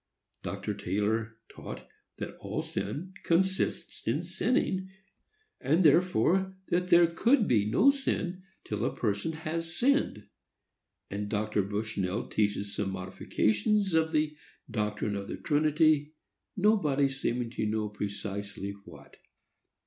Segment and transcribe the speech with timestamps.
[0.41, 0.73] Dr.
[0.73, 4.89] Taylor taught that all sin consists in sinning,
[5.59, 10.27] and therefore that there could be no sin till a person had sinned;
[11.11, 11.61] and Dr.
[11.61, 14.35] Bushnell teaches some modifications of the
[14.71, 16.15] doctrine of the Trinity,
[16.57, 19.17] nobody seeming to know precisely what.